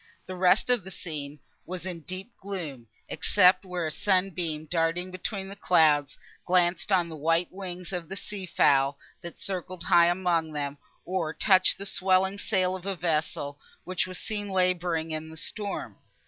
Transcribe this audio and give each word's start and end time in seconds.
The 0.25 0.33
rest 0.35 0.71
of 0.71 0.83
the 0.83 0.89
scene 0.89 1.37
was 1.63 1.85
in 1.85 1.99
deep 1.99 2.31
gloom, 2.37 2.87
except 3.07 3.63
where 3.65 3.85
a 3.85 3.91
sunbeam, 3.91 4.65
darting 4.65 5.11
between 5.11 5.47
the 5.47 5.55
clouds, 5.55 6.17
glanced 6.43 6.91
on 6.91 7.07
the 7.07 7.15
white 7.15 7.49
wings 7.51 7.93
of 7.93 8.09
the 8.09 8.15
sea 8.15 8.47
fowl, 8.47 8.97
that 9.21 9.37
circled 9.37 9.83
high 9.83 10.07
among 10.07 10.53
them, 10.53 10.79
or 11.05 11.35
touched 11.35 11.77
the 11.77 11.85
swelling 11.85 12.39
sail 12.39 12.75
of 12.75 12.87
a 12.87 12.95
vessel, 12.95 13.59
which 13.83 14.07
was 14.07 14.17
seen 14.17 14.49
labouring 14.49 15.11
in 15.11 15.29
the 15.29 15.37
storm. 15.37 15.99